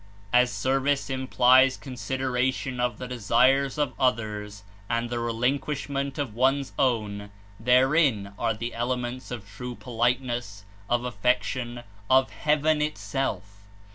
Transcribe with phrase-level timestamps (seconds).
[0.33, 6.33] As service Implies consideration of the de 51 sires of others and the relinquishment of
[6.33, 13.67] one's own, therein are the elements of true politeness, of affection, (jf heaven itself.